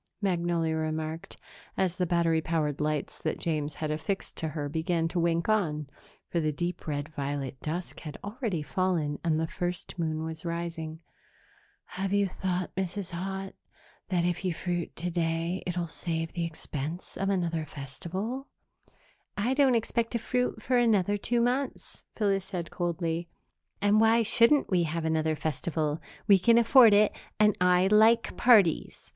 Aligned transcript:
Magnolia 0.19 0.75
remarked, 0.77 1.37
as 1.77 1.97
the 1.97 2.07
battery 2.07 2.41
powered 2.41 2.81
lights 2.81 3.19
that 3.19 3.37
James 3.37 3.75
had 3.75 3.91
affixed 3.91 4.35
to 4.37 4.47
her 4.47 4.67
began 4.67 5.07
to 5.09 5.19
wink 5.19 5.47
on, 5.47 5.87
for 6.27 6.39
the 6.39 6.51
deep 6.51 6.87
red 6.87 7.07
violet 7.09 7.61
dusk 7.61 7.99
had 7.99 8.17
already 8.23 8.63
fallen 8.63 9.19
and 9.23 9.39
the 9.39 9.45
first 9.45 9.99
moon 9.99 10.23
was 10.23 10.43
rising. 10.43 11.01
"Have 11.85 12.13
you 12.13 12.27
thought, 12.27 12.73
Mrs. 12.75 13.11
Haut, 13.11 13.53
that 14.09 14.25
if 14.25 14.43
you 14.43 14.55
fruit 14.55 14.95
today, 14.95 15.61
it 15.67 15.77
will 15.77 15.85
save 15.85 16.33
the 16.33 16.45
expense 16.45 17.15
of 17.15 17.29
another 17.29 17.63
festival?" 17.67 18.47
"I 19.37 19.53
don't 19.53 19.75
expect 19.75 20.09
to 20.13 20.17
fruit 20.17 20.63
for 20.63 20.77
another 20.79 21.15
two 21.15 21.41
months," 21.41 22.05
Phyllis 22.15 22.45
said 22.45 22.71
coldly, 22.71 23.29
"and 23.83 24.01
why 24.01 24.23
shouldn't 24.23 24.67
we 24.71 24.81
have 24.81 25.05
another 25.05 25.35
festival? 25.35 26.01
We 26.27 26.39
can 26.39 26.57
afford 26.57 26.95
it 26.95 27.11
and 27.39 27.55
I 27.61 27.85
like 27.85 28.35
parties. 28.35 29.09